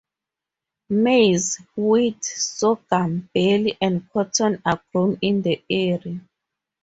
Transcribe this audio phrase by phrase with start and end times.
[0.89, 6.19] Maize, wheat, sorghum, barley and cotton are grown in the area.